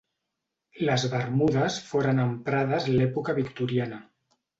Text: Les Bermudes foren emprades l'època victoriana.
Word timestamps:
Les 0.85 1.03
Bermudes 1.11 1.77
foren 1.89 2.21
emprades 2.23 2.87
l'època 2.95 3.37
victoriana. 3.41 4.01